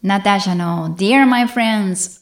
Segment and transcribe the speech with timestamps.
[0.00, 2.20] ナターシャの Dear My Friends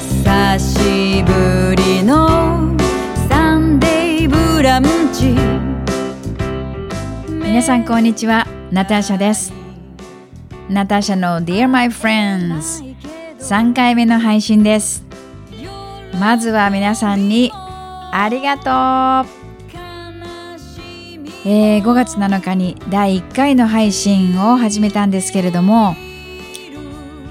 [0.00, 2.76] 久しぶりの
[3.28, 5.36] サンデーブランチ。
[7.28, 9.52] 皆さんこんにちはナターシャです。
[10.68, 12.94] ナターシャの Dear My Friends
[13.40, 15.04] 3回目の配信です。
[16.20, 19.32] まずは皆さんにありがとう。
[21.44, 25.96] えー5月7日に第1回の配信を始めたんですけれども、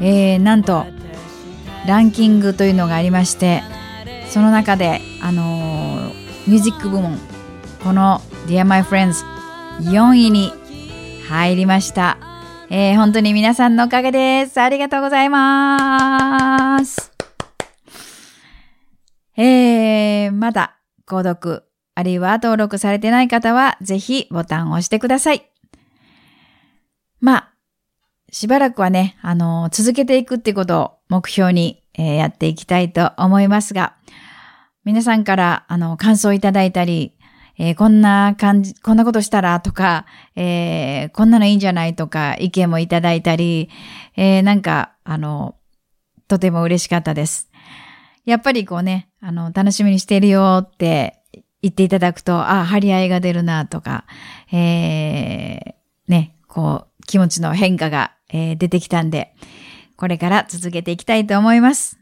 [0.01, 0.85] えーなんと
[1.87, 3.63] ランキングというのがありまして
[4.27, 7.17] その中で、あのーミュージック部門
[7.81, 9.23] この Dear My Friends
[9.83, 10.51] 4位に
[11.29, 12.17] 入りました、
[12.71, 14.59] えー本当に皆さんのおかげです。
[14.59, 17.11] ありがとうございます。
[19.37, 25.47] えー、まだ購読あるいは登録されてない方はぜひボタンを押してください。
[27.21, 27.53] まあ
[28.31, 33.95] しばらくはね、あの続けていくってことを目標に、えーやっていきたいと思いますが、
[34.83, 37.13] 皆さんから、あの、感想いただいたり、
[37.61, 43.69] えーこんな感じ、こんなことしたらとか、えーこんなのいいんじゃないとか、意見もいただいたり、
[44.15, 45.55] えーなんか、あの、
[46.29, 47.49] とても嬉しかったです。
[48.25, 51.19] やっぱりこうね、あの、楽しみにしてるよって
[51.61, 54.05] 言っていただくと、あ、張り合いが出るなとか、
[54.53, 55.73] えー
[56.07, 59.35] ね、こう、気持ちの変化が、えー出てきたんで、
[59.97, 61.99] これから続けていきたいと思います。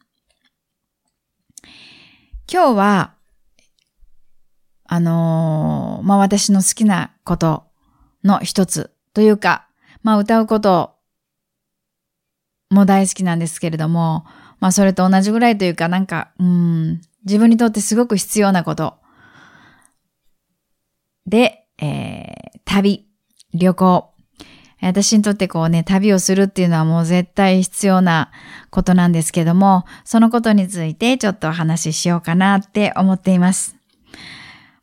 [2.51, 3.16] 今日は、
[4.87, 7.63] あのーまあ、私の好きなこと
[8.23, 9.67] の一つというか、
[10.03, 10.95] まあ、歌うこと
[12.69, 14.25] も大好きなんですけれども、
[14.59, 18.95] まあ、それと同じぐらいというか、なんか、うん、自分にとってすごく必要なこと。
[21.25, 23.07] で、えー旅、
[23.53, 24.13] 旅行。
[24.81, 28.31] 私にとってこうね、旅をするっていうのはもう絶対必要な
[28.69, 33.76] ことなんですけども、そのことについてちょっとお話ししようかなって思っています。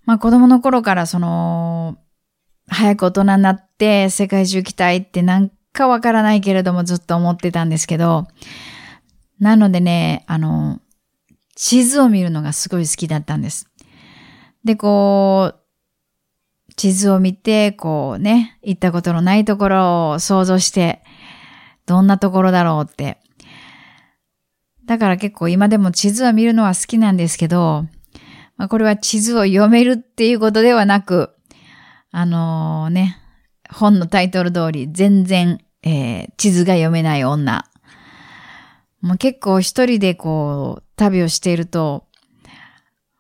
[0.07, 1.99] まあ子供の頃からその、
[2.69, 8.27] 早く大人になって世界中行きたいってなんかわからないけれどもずっと思ってたんですけど、
[9.39, 10.81] なのでね、あの、
[11.57, 13.69] 地図を見るのがすごい好きだったんです。
[14.65, 21.03] で、こう、地図を見て、こうね、行ったことのないところを想像して、
[21.87, 23.19] どんなところだろうって。
[24.87, 27.87] だから結構今でも地図を見るのは好きなんですけど、
[28.57, 31.31] まあ、これは地図を読めるっていうことではなく、
[32.11, 33.19] あのね、
[33.71, 37.65] 本のタイトル通り全然、えー地図が読めない女。
[39.01, 42.07] もう結構一人でこう、旅をしていると、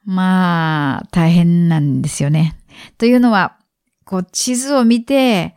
[0.04, 2.58] まあ、大変なんですよね。
[2.98, 3.58] というのは、
[4.04, 5.54] こう、地図を見て、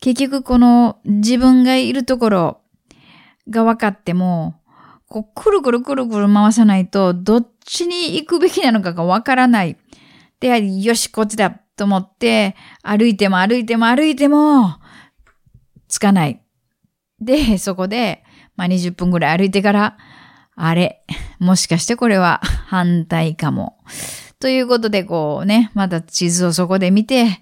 [0.00, 2.60] 結局この自分がいるところ
[3.48, 4.60] が分かっても、
[5.08, 9.76] こう、くるくるくるくる回さないと、どっちに行くべきなのかが分からない。
[10.40, 14.76] で、よし、こっちだと思って、歩いても歩いても歩いても、
[15.88, 16.40] つかない。
[17.20, 18.24] で、そこで、
[18.56, 19.96] まあ、20分ぐらい歩いてから、
[20.56, 21.04] あれ、
[21.38, 23.78] もしかしてこれは反対かも。
[24.38, 27.40] ということで、こうね、また地図をそこで見て、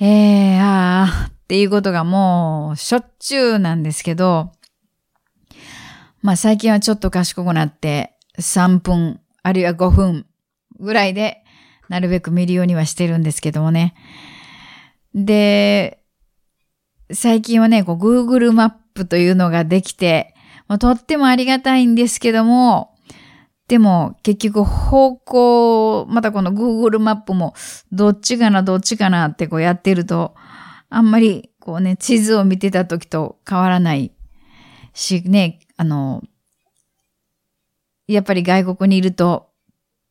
[0.00, 4.52] えー、あーっていうことがもうしょっちゅうなんですけど、
[6.22, 10.26] まあ最近はちょっと賢くなって3分あるいは5分
[10.78, 11.44] ぐらいで
[11.88, 13.94] なるべく見るようにはしてるんですけどもね。
[15.14, 16.02] で、
[17.12, 20.34] 最近はね、こう Google マップというのができて、
[20.68, 22.94] もうとってもありがたいんですけども、
[23.68, 27.54] でも結局方向、またこの Google マップも
[27.90, 30.34] どっちかなどっちかなってこうやってると、
[30.88, 34.12] あんまりこうね、地図を見てた時と変わらない
[34.94, 36.22] しね、あの、
[38.06, 39.48] やっぱり外国にいると、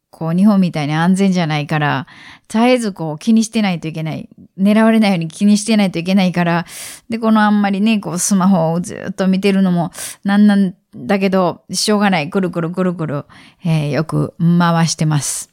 [0.09, 2.07] こう日本みたいに安全じゃないから、
[2.49, 4.29] 絶えずこう気にしてないといけない。
[4.59, 6.65] 狙われないように気にしてないといけないから、
[7.09, 9.91] で、このあんまりね、こうスマホをずっと見てるのも
[10.23, 12.29] なんなんだけど、しょうがない。
[12.29, 13.25] くるくるくるくる、
[13.63, 15.49] えーよく回してます。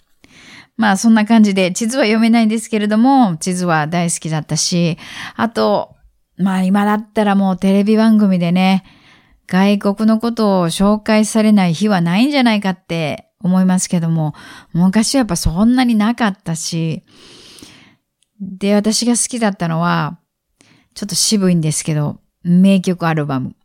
[0.77, 4.99] まあそんな感じで地図は読めないんですけれども、地図は大好きだったし、
[5.37, 5.95] あと、
[6.37, 8.85] まあ今だったらもうテレビ番組でね、
[9.49, 14.35] 外国のことを紹介されない日はないんじゃないかって思いますけども、
[14.73, 17.03] 昔はやっぱそんなになかったし、
[18.41, 20.19] で、私が好きだったのは、
[20.95, 23.57] ちょっと渋いんですけど、名曲アルバム。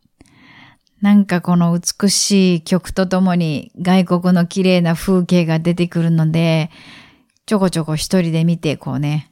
[1.00, 6.70] なんかこの美しい曲とともに外国の綺麗な風景が出てくるので、
[7.44, 9.30] ちょこちょこ一人で見てこうね、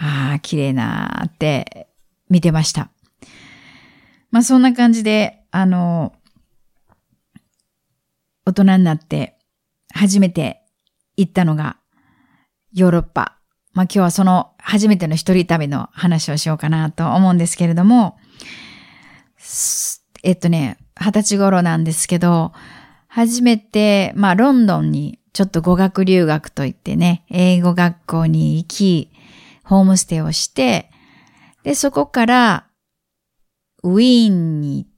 [0.00, 1.86] ああ、綺麗なーって
[2.28, 2.90] 見てました。
[4.32, 6.12] まあそんな感じで、あの、
[8.44, 9.38] 大人になって
[9.94, 10.60] 初めて
[11.16, 11.78] 行ったのが
[12.74, 13.38] ヨーロッパ。
[13.72, 18.18] まあ今日はその初めての一人旅の話をしようかなと思うんですけれども、
[20.22, 22.52] えっとね、二十歳頃なんですけど、
[23.08, 29.10] 初めて、まあロンドンにちょっと語学留学といってね、英語学校に行き、
[29.64, 30.90] ホームステイをして、
[31.62, 32.66] で、そこから
[33.82, 34.95] ウィーンに行って、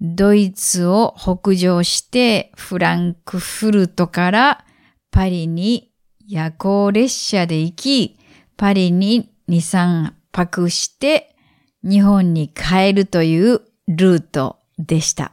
[0.00, 4.64] ドイツを北上して、フランクフルトから
[5.10, 5.92] パリに
[6.26, 8.16] 夜行列車で行き、
[8.56, 11.36] パリに2、3泊して、
[11.84, 15.32] 日本に帰るというルートでした。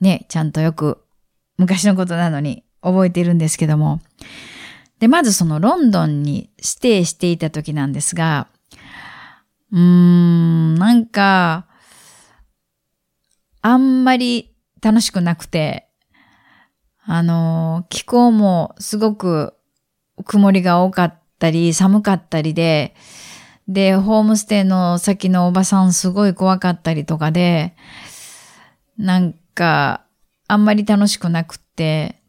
[0.00, 1.02] ね、ちゃんとよく
[1.56, 4.00] 昔のことなのに覚えてるんですけども。
[4.98, 8.48] で、まずそのロンドンにステイしていた時なんですが、
[9.72, 11.65] うーん、なんか、
[13.66, 15.88] あんまり楽しくなくて、
[17.04, 19.54] あの、気候もすごく
[20.24, 22.94] 曇りが多かったり、寒かったりで、
[23.66, 27.74] で、ホームステイの先のおばさんすごい怖かったりとかで、
[28.98, 30.04] なんか、
[30.46, 32.22] あんまり楽しくなくって、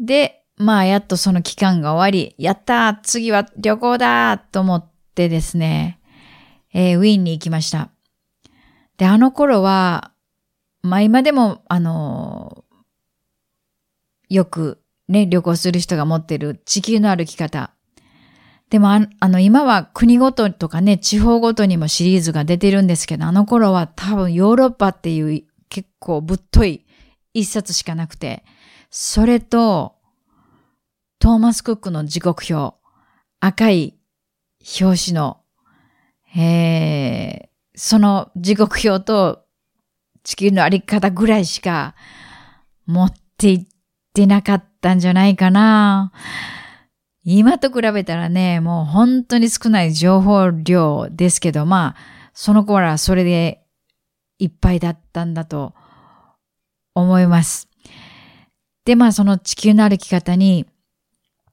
[0.00, 6.00] で、まあ、やっとその期間が終わり、やった次は旅行だと思ってですね、
[6.72, 7.93] えー、ウィーンに行きました。
[8.96, 10.12] で、あの頃は、
[10.82, 12.64] まあ今でも、あの、
[14.28, 17.72] よくね、旅行する人が持ってる地球の歩き方。
[18.70, 26.84] でもあ、あの、今は国ごととかね、地方ごとにもシリーズが出てるんですけど、あの頃は多分ヨーロッパっていう結構ぶっとい
[27.34, 28.44] 一冊しかなくて、
[28.90, 29.96] それと、
[31.18, 32.76] トーマス・クックの時刻表、
[33.40, 33.94] 赤い
[34.80, 35.40] 表紙の、
[36.36, 39.44] えー、その時刻表と
[40.22, 41.94] 地球のあり方ぐらいしか
[42.86, 43.66] 持っていっ
[44.12, 46.12] てなかったんじゃないかな。
[47.24, 53.64] 今と比べたらね、もう本当に少ない情報量ですけど、まあ、その頃はそれで
[54.38, 55.72] いっぱいだったんだと
[56.94, 57.68] 思います。
[58.84, 60.66] で、まあその地球の歩き方に、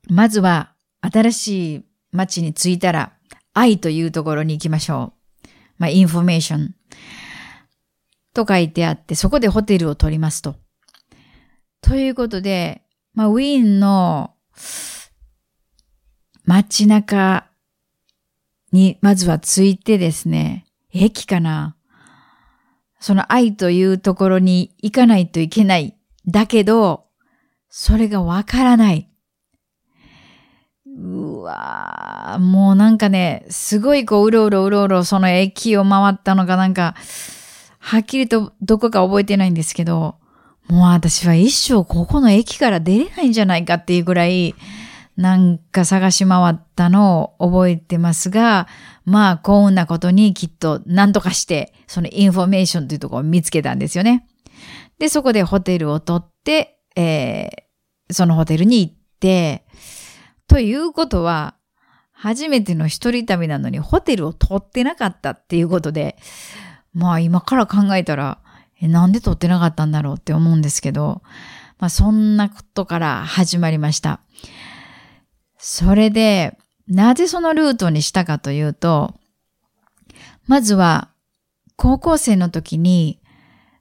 [0.10, 3.14] まずは新しい街に着いたら、
[3.54, 5.21] i というところに行きましょう。
[5.82, 6.76] まあ、インフォメーション。
[8.36, 10.56] と書いてあって、そこでホテルを取りますと。
[11.82, 12.84] ということで、
[13.16, 14.36] まあ、ウィーンの
[16.46, 17.48] 街中
[18.72, 21.76] にまずは着いてですね、駅かな
[23.00, 25.98] その愛というところに行かないといけない。
[26.28, 27.08] だけど、
[27.70, 29.11] それがわからない。
[30.98, 36.96] うわーもうなんかね、すごいこう、うろうろうろうろその駅を回ったのがなんか、
[37.80, 40.16] はっきりとどこか覚えてないんですけど、
[40.68, 44.54] もう私は一生ここの駅から出れないんじゃないかっていうぐらい、
[45.18, 48.68] なんか探し回ったのを覚えてますが、
[49.06, 54.28] まあ幸運なことにきっと何とかして、そのインフォメーションというところを見つけたんですよね。
[55.00, 59.66] で、そこでホテルを取って、えー、そのホテルに行って、
[60.52, 61.56] ということは、
[62.12, 66.18] 初めての一人旅なのにホテルを取ってなかったっていうことで、
[66.94, 68.40] まあ今から考えたら、
[68.82, 71.22] え、なんで取ってなかったんだろうって思うんですけど、
[71.80, 74.20] まあそんなことから始まりました。
[75.58, 79.16] それで、なぜそのルートにしたかというと、
[80.48, 81.12] まずは、
[81.78, 83.22] 高校生の時に、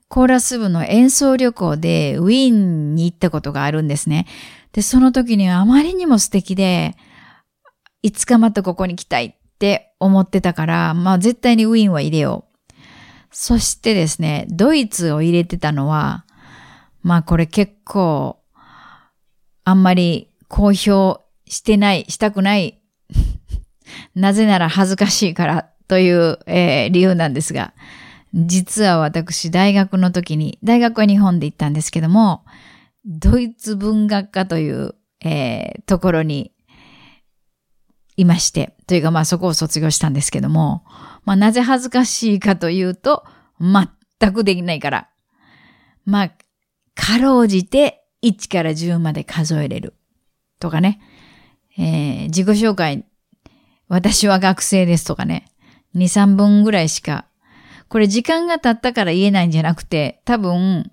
[0.07, 4.25] コーラス部の演奏旅行でウィーンに行ったことがあるんですね。
[4.73, 6.95] で、その時にはあまりにも素敵で、
[8.01, 12.73] いつかまたここに来たいって思ってたから、まあ絶対にウィーンは入れよう。
[13.31, 16.25] そしてですね、ドイツを入れてたのは、
[17.03, 18.37] まあこれ結構、
[19.63, 22.79] あんまり公表してない、したくない。
[24.15, 27.73] なぜなら恥ずかしいからという、えー、理由なんですが、
[28.33, 32.43] 実は私大学の時に、大学は日本で行ったんですけども、
[33.05, 36.53] ドイツ文学科という、えー、ところに
[38.17, 40.83] いまして、というかまあそこを卒業したんですけども、
[41.25, 43.23] まあなぜ恥ずかしいかというと、
[43.59, 45.09] 全くできないから。
[46.05, 46.31] まあ、
[46.95, 49.95] かろうじて1から10まで数えれる。
[50.59, 50.99] とかね。
[51.77, 53.05] えー、自己紹介
[53.87, 55.45] 私は学生ですとかね。
[55.95, 57.25] 2、3分ぐらいしか。
[57.89, 60.91] これ時間が経ったから言えないんじゃなくて、多分、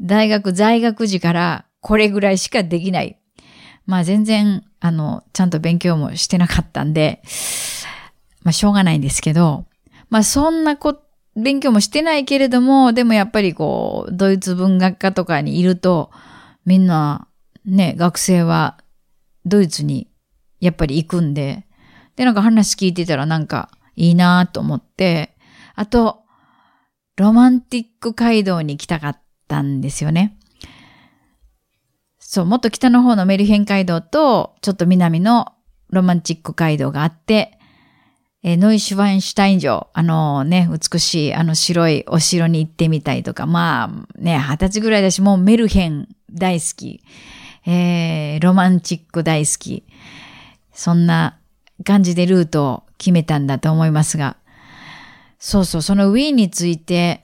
[0.00, 3.18] 大学在学時からこれぐらいしかできない。
[3.86, 7.22] まあ全然、あの、ちゃんと勉強もしてなかったんで、
[8.42, 9.66] まあしょうがないんですけど、
[10.10, 11.00] まあそんなこ、
[11.36, 16.10] 勉強もしてないけれども、でもやっぱりこう、ドイツ文学科とかにいると、
[16.64, 17.28] みんな、
[17.64, 18.78] ね、学生は
[19.44, 20.08] ドイツに
[20.60, 21.66] やっぱり行くんで、
[22.16, 25.36] で、なんか話聞いてたらなんかいいなと思って、
[25.74, 26.22] あと、
[27.16, 30.36] ロマンティック街道に行きたかったたんですよね。
[32.18, 35.52] そう、もっと北の方のメルヘン街道と、ちょっと南の
[35.90, 37.58] ロマンチック街道があって、
[38.42, 47.02] えー、ノイシュワインシュタイン城、あのね、美しいあの白いお城に行ってみたいとか、まあね、二十歳ぐらいだし、もうメルヘン大好き、
[47.66, 49.84] えー、ロマンチック大好き、
[50.72, 51.38] そんな
[51.84, 54.36] 感じでルートを決めたんだと思いますが、
[55.38, 57.22] そうそう、そのウィーンについて、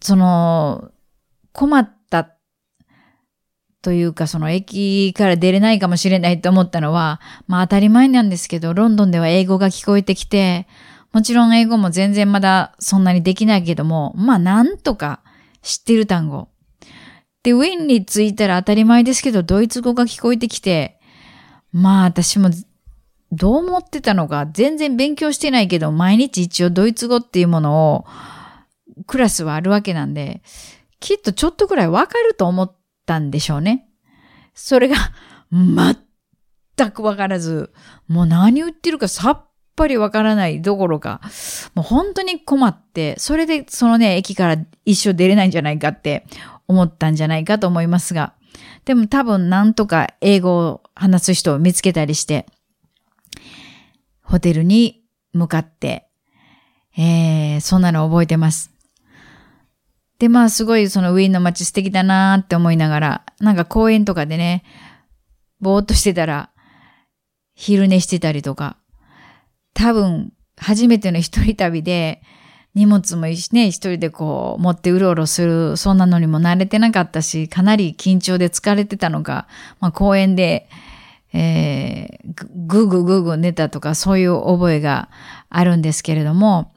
[0.00, 0.90] その、
[1.58, 2.36] 困った
[3.82, 10.68] というか、その駅から出れないかもしれないと思ったのは、まあ当たり前なんですけど、ロンドンでは英語が聞こえてきて、
[11.12, 15.24] もちろん英語も全然まだそんなにできないけども、まあなんとか
[15.62, 16.48] 知ってる単語。
[17.42, 21.00] で、ウィンに着いたら当たり前ですけど、ドイツ語が聞こえてきて、
[21.72, 22.50] まあ私も
[23.32, 28.04] どう思ってたのか、全然勉強してないけど、毎日一応ドイツ語っていうものを、
[29.08, 30.40] クラスはあるわけなんで、
[31.00, 32.76] きっとちょっとくらいわかると思っ
[33.06, 33.88] たんでしょうね。
[34.54, 34.96] それが
[35.52, 37.72] 全くわからず、
[38.08, 41.20] もう何言ってるかさっぱりわからないどころか、
[41.74, 46.26] もう本当に困って、それでそのね、駅から一生出れないんじゃないかって
[46.66, 48.34] 思ったんじゃないかと思いますが、
[48.84, 52.46] でも多分なんとか英語を話す人を見つけたりして、
[54.22, 56.08] ホテルに向かって、
[56.96, 58.72] えー、そんなの覚えてます。
[60.18, 64.64] で、まあすごいそのウィーンの街素敵だなーって思いながら、なんか公園とかでね、
[65.60, 66.50] ぼーっとしてたら、
[67.54, 68.76] 昼寝してたりとか、
[69.74, 72.22] 多分初めての一人旅で、
[72.74, 79.46] 荷物もね、一人でこう持ってうろうろする、そんなのにも慣れてなかったし、かなり緊張で疲れてたのか、
[79.80, 80.68] まあ公園で、
[81.32, 85.10] えー、ぐぐぐぐ寝たとかそういう覚えが
[85.50, 86.72] あるんですけれども、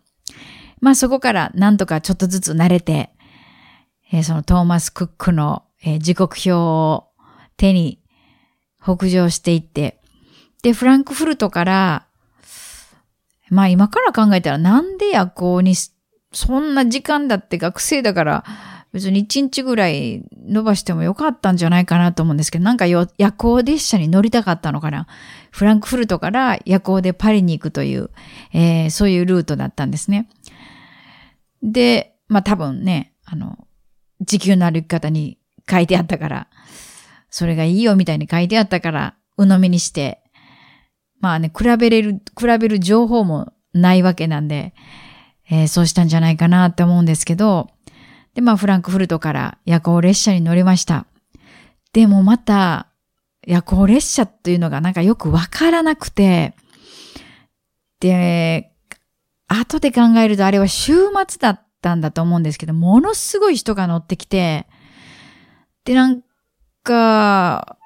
[0.80, 3.12] まあそこからなんとかちょっとずつ慣れて、
[4.12, 7.08] え、そのトーマス・クックの、え、時刻表を
[7.58, 8.02] 手に
[8.84, 10.02] 北上していって、
[10.64, 12.08] で、フランクフルトから、
[13.50, 15.76] まあ今から考えたらなんで夜行に、
[16.34, 18.44] そんな時間だって学生だから、
[18.94, 25.08] 別に1日ぐらい伸ばしてもよかったんじゃないかなと思うんですけど、なんか夜行列車に乗りたかったのかな。
[25.52, 28.10] フランクフルトから夜行でパリに行くという、
[28.54, 30.30] えー、そういうルートだったんですね。
[31.64, 33.58] で、まあ多分ね、あの、
[34.22, 35.38] 時給の歩き方に
[35.70, 36.48] 書いてあったから、
[37.30, 40.22] それがいいよみたいに書いてあったから、鵜呑みにして、
[41.20, 44.74] まあね、比べれる、比べる情報もないわけなんで、
[45.50, 47.70] えー、そうしたんじゃないかなって思うんですけど、
[48.34, 51.06] で、まあ、フランクフルトから夜行列車に乗りました。
[51.94, 52.88] でもまた、
[53.46, 56.54] 夜行列車というのがなんかよくわからなくて、
[58.00, 58.72] で、
[59.48, 60.94] 後で考えるとあれは週
[61.28, 64.68] 末だったんだと思うんですけど、ものすごい人が乗ってきて、
[65.84, 66.22] で、なん
[66.84, 67.78] か、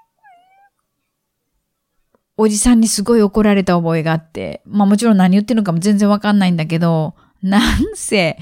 [2.37, 8.37] おじさんにすごい怒られた覚えがあって、まあもちろん何言ってるのかも全然わかんないんだけど、なんせ、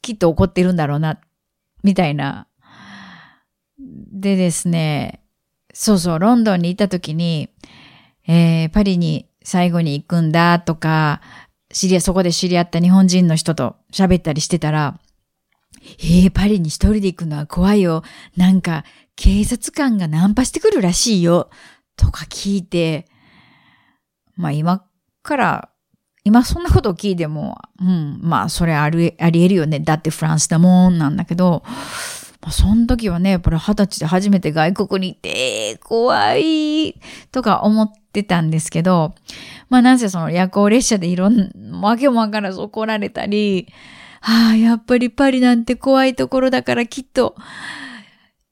[0.00, 1.20] きっと怒ってるんだろうな、
[1.82, 2.48] みたいな。
[3.78, 5.22] でですね、
[5.74, 7.50] そうそう、ロンドンにいた時に、
[8.26, 11.20] えー、パリに最後に行くんだとか、
[11.76, 14.98] 知り合い、そこで知り合った日本人の人と喋ったりしてたら、
[15.98, 18.02] えー、パリに一人で行くのは怖いよ。
[18.34, 21.50] なんか、警察官がナンパしてくるらしいよ。
[21.96, 23.06] とか聞いて、
[24.36, 24.86] まあ今
[25.22, 25.68] から
[26.24, 29.80] 今そんなことを聞いても、うん、まあそれあり、あり得るよね。
[29.80, 31.62] だってフランスだもんなんだけど、
[32.40, 36.98] まあ、その時はね、やっぱり二十歳で初めて外国に行って、怖い
[37.32, 39.14] とか思ってたんですけど、
[39.68, 43.68] まあなぜその夜行列車でいろんな、わけもわからず怒られたり、
[44.20, 47.36] ああ、やっぱりパリなんて怖いところだからきっと、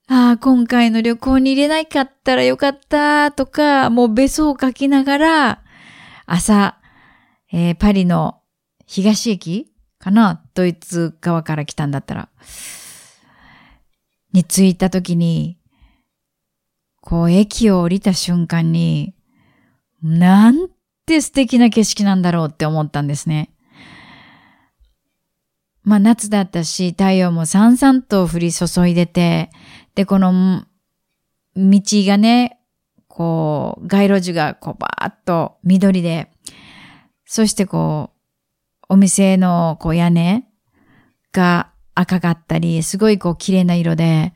[0.07, 5.63] ああ、今回の旅行に入れないかったらよかったとか、もうべそをかきながら、
[6.27, 6.79] 朝、
[7.53, 8.41] えー、パリの
[8.87, 12.29] 東駅かなドイツ側から来たんだったら。
[14.35, 15.59] に着いた時に、
[17.01, 19.14] こう駅を降りた瞬間に、
[20.05, 20.69] なん
[21.07, 23.51] て素敵な景色なんだろうって思ったんですね。
[25.83, 29.51] まあ夏だったし、太陽もさんさんと降り注いでて、
[29.95, 30.65] で、この
[31.57, 32.59] 道がね、
[33.09, 36.31] こう、街路樹がこうバーッと緑で、
[37.25, 40.47] そしてこう、お店のこう屋根
[41.33, 44.35] が赤かったり、すごいこう綺麗な色で、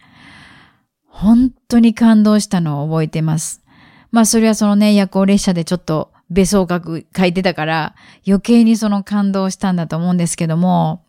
[1.09, 3.63] 本当に感動したのを覚えてます。
[4.11, 6.81] まあそれはそのね、夜行列車でちょっと別荘書
[7.17, 7.95] 書いてたから
[8.27, 11.05] 余計にその感動したんだと思うんですけども、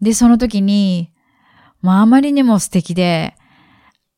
[0.00, 1.12] で、その時に、
[1.80, 3.34] まああまりにも素敵で、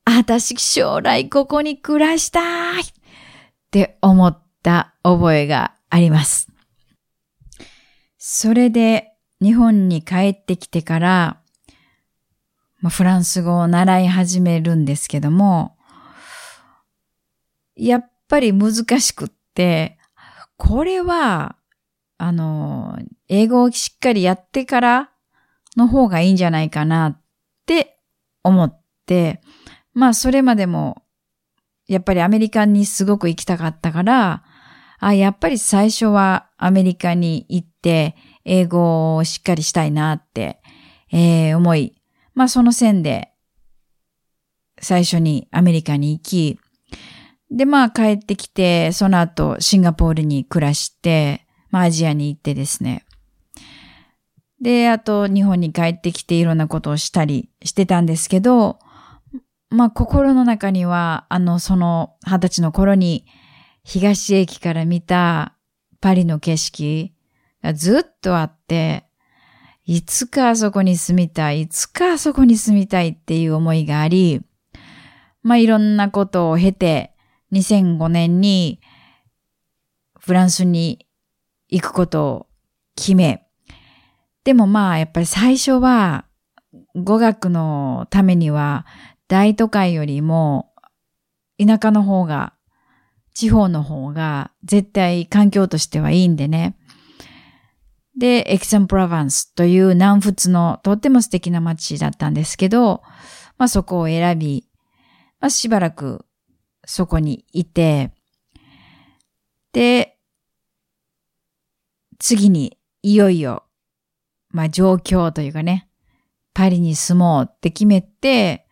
[0.04, 2.84] 私将来ここに暮らしたいっ
[3.70, 6.48] て思った覚えがあります。
[8.18, 11.40] それで日本に帰ってきてから、
[12.80, 15.76] まあ、フランス語を習い始めるんですけども、
[17.76, 19.98] やっぱり難しくって、
[20.56, 21.56] これは、
[22.16, 25.10] あの、英語をしっかりやってから
[25.76, 27.22] の方がいいんじゃないかなっ
[27.66, 27.98] て
[28.44, 29.40] 思って、
[29.92, 31.02] まあそれまでも、
[31.88, 34.44] やっぱりアメリカにすごく行きたかったから、
[35.00, 40.60] あ、やっぱり最初はアメリカに行って、英語をしっかりしたいなって、
[41.10, 42.00] えー、思い、
[42.34, 43.32] まあその線で、
[44.80, 46.59] 最初にアメリカに行き、
[47.50, 53.04] でまあ帰ってきて、その後シンガポールに暮らして、まあアジアに行ってですね。
[54.60, 58.78] で、あと日本に帰ってきていろんなことをしたりしてたんですけど、
[59.70, 63.26] まあ心の中には、あの、その二十歳の頃に
[63.84, 65.56] 東駅から見た
[66.00, 67.14] パリの景色
[67.62, 69.06] がずっとあって、
[69.86, 74.42] いつかあそこに住みたい、いつかあそこに住みたいっていう思いがあり、
[75.42, 77.09] まあいろんなことを経て、
[77.52, 78.80] 2005年に
[80.18, 81.06] フランスに
[81.68, 82.46] 行くことを
[82.96, 83.46] 決め、
[84.44, 86.26] でもまあやっぱり最初は
[86.94, 88.86] 語学のためには
[89.28, 90.72] 大都会よりも
[91.58, 92.54] 田舎の方が、
[93.34, 96.76] 地方の方が絶対環境としてはいいんでね。
[98.18, 103.02] で、エキサンプラバンスという南仏のとっても素敵な街だったんですけど、
[103.56, 104.66] まあそこを選び、
[105.38, 106.24] まあしばらく
[106.84, 108.12] そこにいて、
[109.72, 110.18] で、
[112.18, 113.64] 次にいよいよ、
[114.50, 115.88] まあ状況というかね、
[116.54, 118.66] パリに住もうって決めて、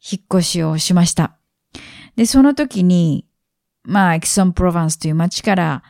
[0.00, 1.36] 引っ越しをしました。
[2.14, 3.26] で、その時に、
[3.82, 5.82] まあ、エキソンプロヴァンスという街から、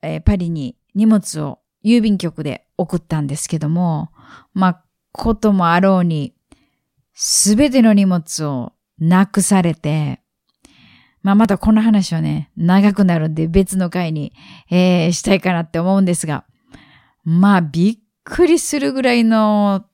[0.00, 4.10] えー、パリに荷物を郵便局で送ったんですけども、
[4.54, 6.34] まあ、こともあろうに、
[7.12, 10.21] すべての荷物をなくされて、
[11.22, 14.32] まあ、またこの話はね、長くなるんで別の回に、
[14.70, 16.44] えー、したいかなって思うんですが、
[17.24, 19.84] まあ、びっくりするぐらいの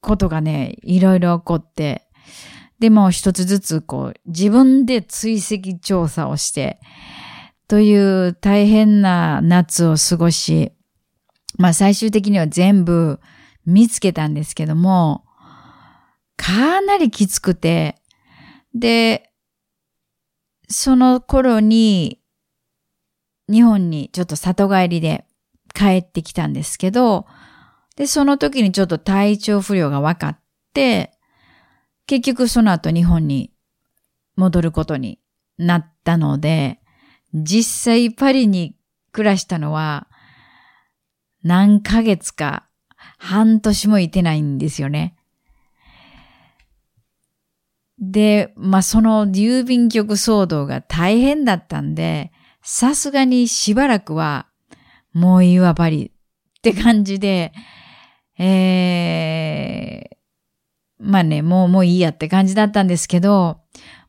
[0.00, 2.06] ことがね、いろいろ起こって、
[2.78, 6.78] でも一つずつこう自分で追跡調査をして、
[7.68, 10.72] という大変な夏を過ごし、
[11.58, 13.20] まあ最終的には全部
[13.64, 15.24] 見つけたんですけども、
[16.36, 17.96] かなりきつくて、
[18.74, 19.25] で、
[20.68, 22.20] その頃に
[23.48, 25.24] 日本にちょっと里帰りで
[25.74, 27.26] 帰ってきたんですけど、
[27.96, 30.38] で、その時にちょっと体調不良が分かっ
[30.74, 31.12] て、
[32.06, 33.52] 結局その後日本に
[34.36, 35.18] 戻ることに
[35.58, 36.80] なったので、
[37.32, 38.76] 実際パリに
[39.12, 40.08] 暮らしたのは
[41.42, 42.66] 何ヶ月か
[43.18, 45.15] 半年もいてないんですよね。
[47.98, 52.32] で、まあ、その郵便局騒動が大変だったんで、
[52.62, 54.46] さすがにしばらくは
[55.12, 57.52] もういいわパリって感じで、
[58.38, 60.16] えー、
[60.98, 63.60] まあね、もうもういいやって感じだったんですけど、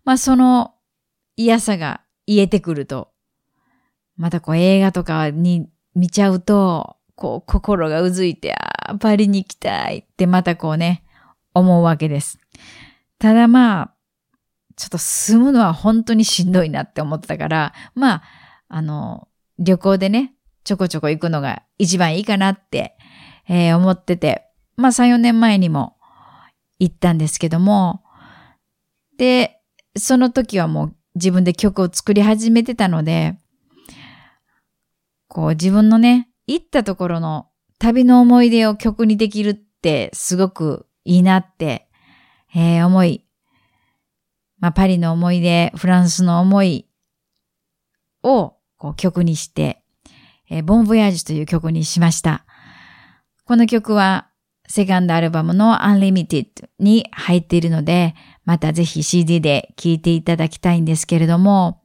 [0.04, 0.73] まあその
[1.36, 3.10] 嫌さが癒えてくると、
[4.17, 11.04] またこう映画とかに見ちゃうと、こう心がうずいて、ああ、パリに行きたいってまたこうね、
[11.54, 12.39] 思うわけです。
[13.20, 13.94] ただまあ、
[14.76, 18.24] ちょっと住むのは本当にしんどいなって思ってたから、まあ、
[18.70, 19.28] あの、
[19.58, 22.96] 旅行でね、ちょこちょこ行くのが一番いいかなって、
[23.48, 24.44] えー、思ってて、
[24.76, 25.98] まあ3、4年前にも
[26.80, 28.04] 行ったんですけども、
[29.18, 29.60] で、
[29.96, 33.40] その時はもう自分で曲を作り始めてたので、
[35.28, 37.48] こう自分のね、行ったところの
[37.80, 41.87] 旅の思い出を曲にできるってすごくいいなって、
[42.56, 43.26] えー、思い、
[44.60, 46.88] まあ、パリの思い出、フランスの思い
[48.24, 49.84] をこう曲にして、
[50.50, 52.46] えー、ボンボヤージュという曲にしました。
[53.46, 54.30] この曲は
[54.68, 56.48] セカンドアルバムの Unlimited
[56.80, 61.82] に入っているので、またぜひ CD で聴いていただきたいんですけれども、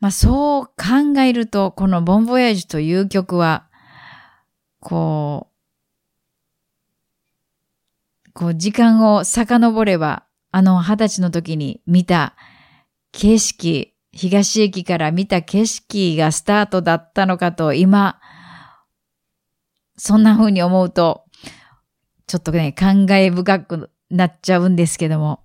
[0.00, 3.68] まあそう考えると、このボンボヤージュという曲は、
[4.80, 5.57] こう、
[8.38, 10.22] こう時間を遡れば、
[10.52, 12.36] あの二十歳の時に見た
[13.10, 18.20] 景色、東駅から見た景色がスタートだったのかと今、
[19.96, 21.24] そんな風に思うと、
[22.28, 25.40] ちょっとね、感慨深くなっちゃうんですけども。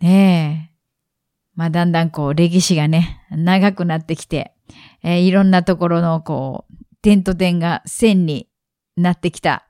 [0.00, 0.78] ねえ。
[1.56, 4.54] まあ、だんだんこう、歴史がね、長くなってきて、
[5.02, 8.48] えー、いろんなところのこう、点と点が線に
[8.96, 9.66] なってきた、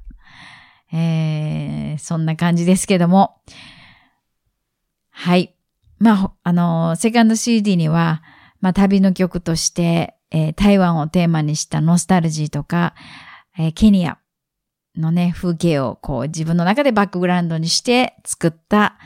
[0.93, 3.41] えー、そんな感じですけども。
[5.11, 5.55] はい。
[5.99, 8.23] まあ、あの、セカンド CD には、
[8.61, 12.95] まあ、旅の曲として、えー、台湾をテーマにしたノスタルジーとか、
[13.59, 14.19] えー、ケニア
[14.97, 18.99] のね、風景をこう自分の中でバックグラウンドにして作った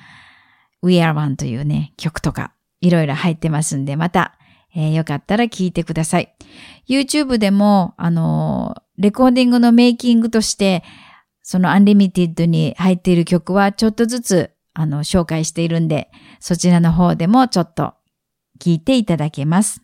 [0.83, 4.39] We Are One というね、曲とかいろいろ入ってますんで、また、
[4.75, 6.35] えー、よかったら聞いてください。
[6.89, 10.83] YouTube でも、あの、レコーディングのメイキングとして、
[11.47, 17.95] その Unlimited に入っている曲はちょっとずつ、あの、紹介しているんで、そちらの方でもちょっと
[18.59, 19.81] 聞いていただけます。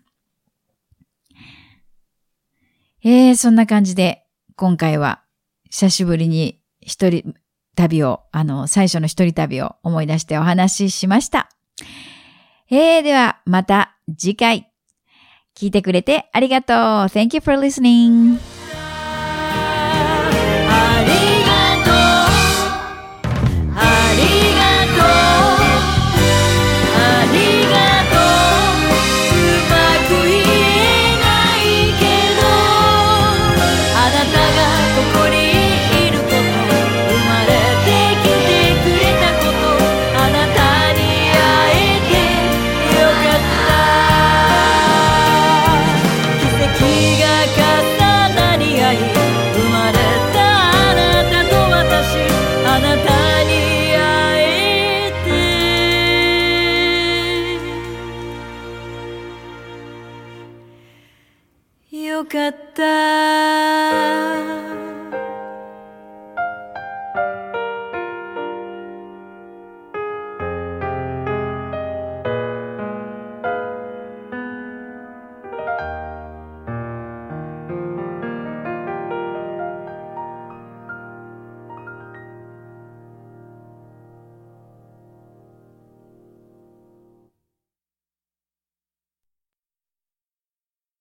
[3.05, 4.25] えー、そんな感じで、
[4.57, 5.23] 今回は
[5.71, 7.33] 久しぶりに一人
[7.77, 11.49] 旅を、あの、最初の一人旅を思い出してお話ししました。
[12.71, 14.69] えー、では、また次回。
[15.55, 16.77] 聞いてくれてありがとう。
[17.07, 18.41] Thank you for listening.